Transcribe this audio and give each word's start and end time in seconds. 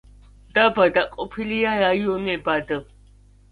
დაბა 0.57 0.87
დაყოფილია 0.95 1.75
რაიონებად. 1.85 2.75